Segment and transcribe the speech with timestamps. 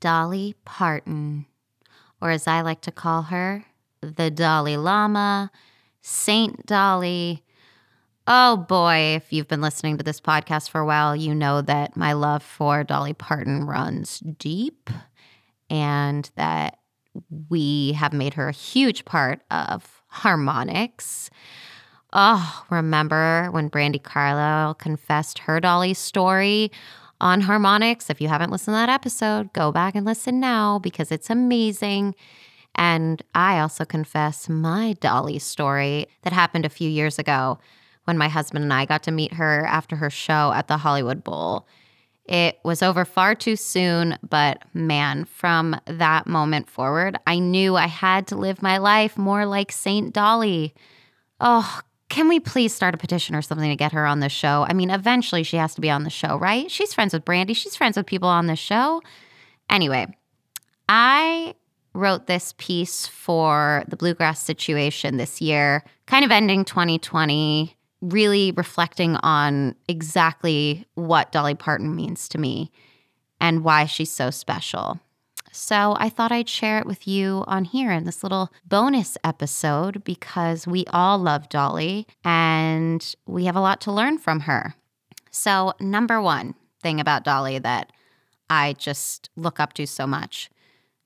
[0.00, 1.46] Dolly Parton,
[2.20, 3.64] or as I like to call her,
[4.00, 5.50] the Dolly Lama,
[6.00, 7.44] Saint Dolly.
[8.26, 11.96] Oh boy, if you've been listening to this podcast for a while, you know that
[11.96, 14.88] my love for Dolly Parton runs deep
[15.68, 16.78] and that
[17.48, 21.30] we have made her a huge part of harmonics.
[22.12, 26.70] Oh, remember when Brandi Carlile confessed her Dolly story
[27.20, 28.10] on harmonics?
[28.10, 32.14] If you haven't listened to that episode, go back and listen now because it's amazing.
[32.74, 37.58] And I also confess my Dolly story that happened a few years ago
[38.04, 41.22] when my husband and I got to meet her after her show at the Hollywood
[41.22, 41.66] Bowl.
[42.24, 47.88] It was over far too soon, but man, from that moment forward, I knew I
[47.88, 50.74] had to live my life more like Saint Dolly.
[51.40, 54.66] Oh, can we please start a petition or something to get her on the show?
[54.68, 56.70] I mean, eventually she has to be on the show, right?
[56.70, 59.00] She's friends with Brandi, she's friends with people on the show.
[59.70, 60.06] Anyway,
[60.88, 61.54] I
[61.94, 69.16] wrote this piece for the bluegrass situation this year, kind of ending 2020, really reflecting
[69.16, 72.72] on exactly what Dolly Parton means to me
[73.40, 74.98] and why she's so special.
[75.52, 80.04] So I thought I'd share it with you on here in this little bonus episode
[80.04, 84.74] because we all love Dolly and we have a lot to learn from her.
[85.30, 87.92] So, number one thing about Dolly that
[88.48, 90.50] I just look up to so much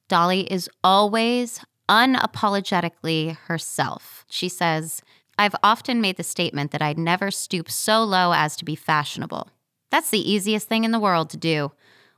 [0.09, 4.25] Dolly is always unapologetically herself.
[4.29, 5.03] She says,
[5.39, 9.48] I've often made the statement that I'd never stoop so low as to be fashionable.
[9.91, 11.73] That's the easiest thing in the world to do.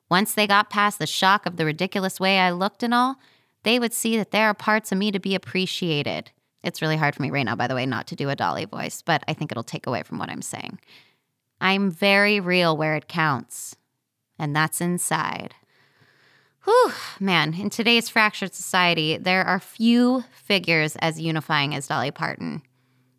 [0.09, 3.17] Once they got past the shock of the ridiculous way I looked and all,
[3.65, 6.31] they would see that there are parts of me to be appreciated.
[6.63, 8.65] It's really hard for me right now, by the way, not to do a Dolly
[8.65, 10.79] voice, but I think it'll take away from what I'm saying.
[11.61, 13.77] I'm very real where it counts,
[14.39, 15.55] and that's inside.
[16.65, 22.63] Whew, man, in today's fractured society, there are few figures as unifying as Dolly Parton.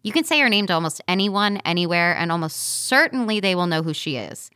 [0.04, 3.84] You can say her name to almost anyone, anywhere, and almost certainly they will know
[3.84, 4.52] who she is.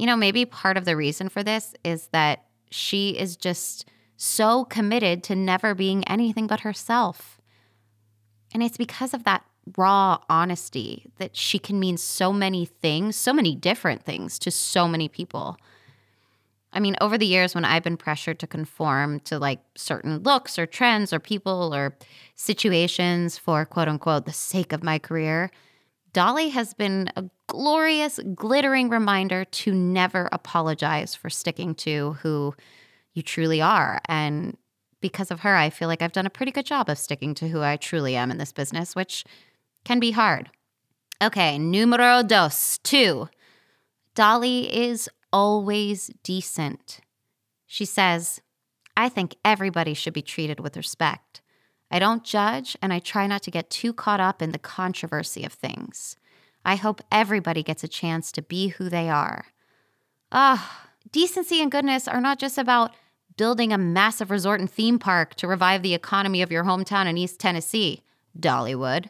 [0.00, 3.84] You know, maybe part of the reason for this is that she is just
[4.16, 7.38] so committed to never being anything but herself.
[8.54, 9.44] And it's because of that
[9.76, 14.88] raw honesty that she can mean so many things, so many different things to so
[14.88, 15.58] many people.
[16.72, 20.58] I mean, over the years, when I've been pressured to conform to like certain looks
[20.58, 21.94] or trends or people or
[22.36, 25.50] situations for quote unquote the sake of my career,
[26.14, 32.54] Dolly has been a glorious, glittering reminder to never apologize for sticking to who
[33.12, 34.00] you truly are.
[34.06, 34.56] And
[35.00, 37.48] because of her, I feel like I've done a pretty good job of sticking to
[37.48, 39.24] who I truly am in this business, which
[39.84, 40.50] can be hard.
[41.22, 43.28] Okay, numero dos, two.
[44.14, 47.00] Dolly is always decent.
[47.66, 48.40] She says,
[48.96, 51.40] I think everybody should be treated with respect.
[51.90, 55.44] I don't judge, and I try not to get too caught up in the controversy
[55.44, 56.16] of things.
[56.64, 59.46] I hope everybody gets a chance to be who they are.
[60.32, 62.94] Ah, decency and goodness are not just about
[63.36, 67.16] building a massive resort and theme park to revive the economy of your hometown in
[67.16, 68.02] East Tennessee,
[68.38, 69.08] Dollywood.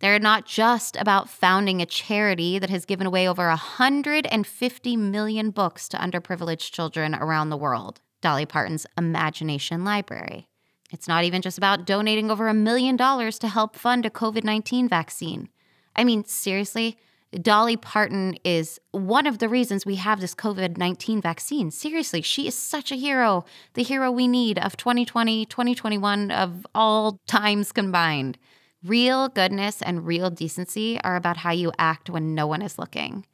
[0.00, 5.88] They're not just about founding a charity that has given away over 150 million books
[5.90, 10.48] to underprivileged children around the world, Dolly Parton's Imagination Library.
[10.90, 14.42] It's not even just about donating over a million dollars to help fund a COVID
[14.42, 15.48] 19 vaccine.
[15.96, 16.98] I mean, seriously,
[17.40, 21.70] Dolly Parton is one of the reasons we have this COVID 19 vaccine.
[21.70, 23.44] Seriously, she is such a hero,
[23.74, 28.36] the hero we need of 2020, 2021, of all times combined.
[28.84, 33.24] Real goodness and real decency are about how you act when no one is looking.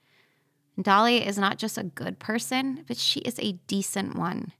[0.80, 4.52] Dolly is not just a good person, but she is a decent one.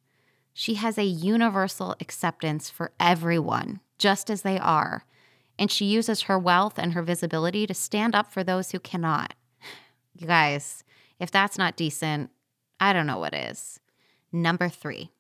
[0.53, 5.04] She has a universal acceptance for everyone, just as they are,
[5.58, 9.34] and she uses her wealth and her visibility to stand up for those who cannot.
[10.14, 10.84] You guys,
[11.19, 12.30] if that's not decent,
[12.80, 13.80] I don't know what is.
[14.32, 15.10] Number three,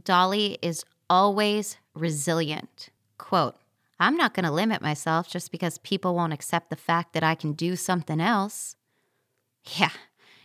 [0.00, 2.90] Dolly is always resilient.
[3.18, 3.56] Quote,
[3.98, 7.34] I'm not going to limit myself just because people won't accept the fact that I
[7.34, 8.76] can do something else.
[9.76, 9.90] Yeah,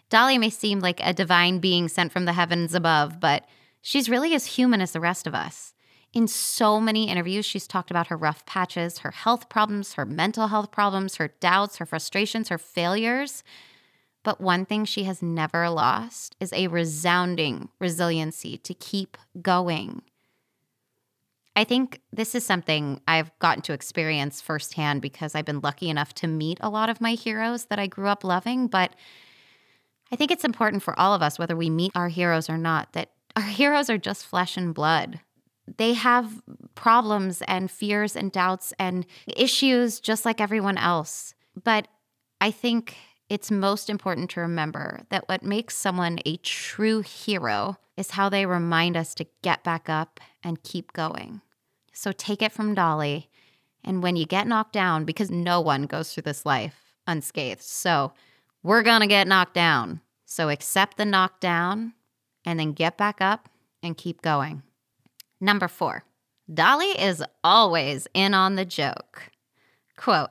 [0.10, 3.46] Dolly may seem like a divine being sent from the heavens above, but
[3.82, 5.74] she's really as human as the rest of us.
[6.14, 10.48] In so many interviews, she's talked about her rough patches, her health problems, her mental
[10.48, 13.44] health problems, her doubts, her frustrations, her failures.
[14.24, 20.02] But one thing she has never lost is a resounding resiliency to keep going.
[21.56, 26.14] I think this is something I've gotten to experience firsthand because I've been lucky enough
[26.16, 28.68] to meet a lot of my heroes that I grew up loving.
[28.68, 28.96] But
[30.12, 32.94] I think it's important for all of us, whether we meet our heroes or not,
[32.94, 35.20] that Our heroes are just flesh and blood.
[35.76, 36.42] They have
[36.76, 41.34] problems and fears and doubts and issues just like everyone else.
[41.62, 41.88] But
[42.40, 42.96] I think
[43.30, 48.46] it's most important to remember that what makes someone a true hero is how they
[48.46, 51.42] remind us to get back up and keep going.
[51.92, 53.30] So take it from Dolly.
[53.84, 58.14] And when you get knocked down, because no one goes through this life unscathed, so
[58.64, 60.02] we're to get knocked down.
[60.26, 61.94] So accept the knockdown
[62.46, 63.50] and then get back up
[63.82, 64.62] and keep going.
[65.40, 66.04] Number four,
[66.52, 69.30] Dolly is always in on the joke.
[69.96, 70.30] Quote,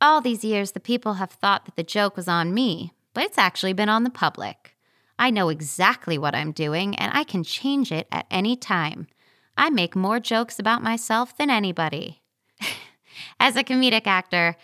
[0.00, 3.38] all these years, the people have thought that the joke was on me, but it's
[3.38, 4.76] actually been on the public.
[5.18, 9.08] I know exactly what I'm doing, and I can change it at any time.
[9.56, 12.22] I make more jokes about myself than anybody.
[13.40, 14.56] As a comedic actor,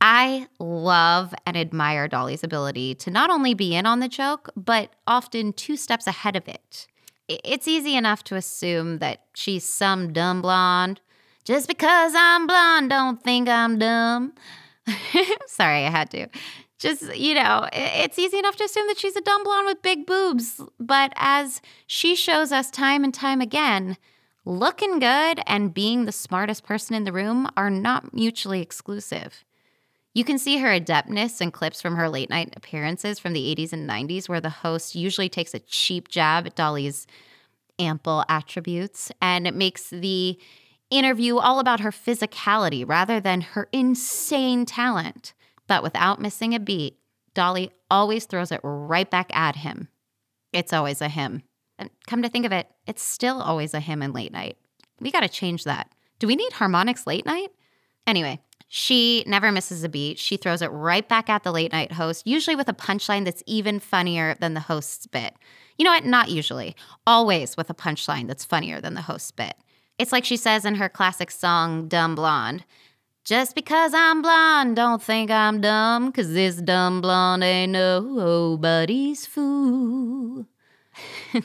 [0.00, 4.90] I love and admire Dolly's ability to not only be in on the joke, but
[5.06, 6.86] often two steps ahead of it.
[7.44, 11.00] It's easy enough to assume that she's some dumb blonde.
[11.44, 14.34] Just because I'm blonde, don't think I'm dumb.
[15.46, 16.28] Sorry, I had to.
[16.78, 20.06] Just, you know, it's easy enough to assume that she's a dumb blonde with big
[20.06, 20.60] boobs.
[20.78, 23.96] But as she shows us time and time again,
[24.44, 29.44] looking good and being the smartest person in the room are not mutually exclusive.
[30.12, 33.72] You can see her adeptness in clips from her late night appearances from the 80s
[33.72, 37.06] and 90s, where the host usually takes a cheap jab at Dolly's
[37.78, 40.38] ample attributes and it makes the
[40.90, 45.32] interview all about her physicality rather than her insane talent.
[45.66, 46.98] But without missing a beat,
[47.32, 49.88] Dolly always throws it right back at him.
[50.52, 51.42] It's always a him.
[51.78, 54.58] And come to think of it, it's still always a him in late night.
[55.00, 55.90] We got to change that.
[56.18, 57.48] Do we need harmonics late night?
[58.06, 58.40] Anyway,
[58.72, 60.16] she never misses a beat.
[60.16, 63.42] She throws it right back at the late night host, usually with a punchline that's
[63.44, 65.34] even funnier than the host's bit.
[65.76, 66.04] You know what?
[66.04, 66.76] Not usually.
[67.04, 69.54] Always with a punchline that's funnier than the host's bit.
[69.98, 72.64] It's like she says in her classic song, Dumb Blonde.
[73.24, 80.46] Just because I'm blonde, don't think I'm dumb, because this dumb blonde ain't nobody's fool.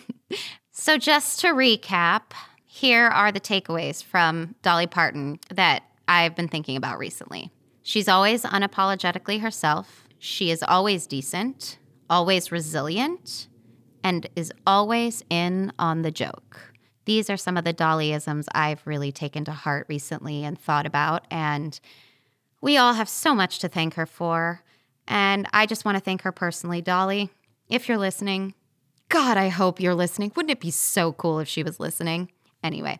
[0.71, 2.33] so, just to recap,
[2.67, 7.51] here are the takeaways from Dolly Parton that I've been thinking about recently.
[7.83, 10.07] She's always unapologetically herself.
[10.17, 11.77] She is always decent,
[12.09, 13.47] always resilient,
[14.03, 16.75] and is always in on the joke
[17.05, 21.25] these are some of the Dollyisms I've really taken to heart recently and thought about.
[21.31, 21.79] And
[22.61, 24.63] we all have so much to thank her for.
[25.07, 27.29] And I just want to thank her personally, Dolly.
[27.69, 28.55] If you're listening,
[29.09, 30.31] God, I hope you're listening.
[30.35, 32.31] Wouldn't it be so cool if she was listening?
[32.63, 32.99] Anyway,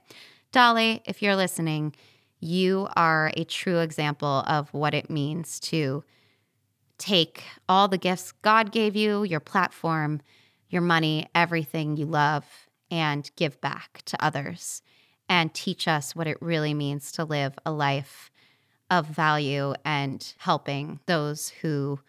[0.51, 1.95] Dolly, if you're listening,
[2.39, 6.03] you are a true example of what it means to
[6.97, 10.21] take all the gifts God gave you, your platform,
[10.69, 12.45] your money, everything you love,
[12.91, 14.81] and give back to others
[15.27, 18.31] and teach us what it really means to live a life
[18.89, 21.99] of value and helping those who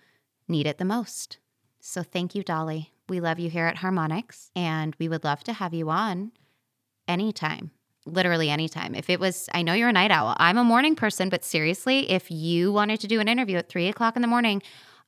[0.49, 1.39] need it the most.
[1.81, 2.93] So thank you, Dolly.
[3.09, 6.33] We love you here at Harmonics, and we would love to have you on
[7.09, 7.71] anytime.
[8.07, 8.95] Literally anytime.
[8.95, 10.35] If it was, I know you're a night owl.
[10.39, 13.89] I'm a morning person, but seriously, if you wanted to do an interview at three
[13.89, 14.63] o'clock in the morning,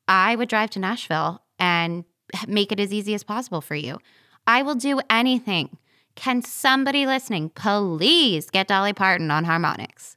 [0.09, 2.05] I would drive to Nashville and
[2.47, 3.99] make it as easy as possible for you.
[4.47, 5.79] I will do anything.
[6.17, 10.17] Can somebody listening please get Dolly Parton on harmonics?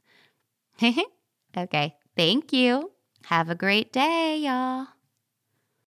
[1.56, 2.90] okay, thank you.
[3.26, 4.88] Have a great day, y'all.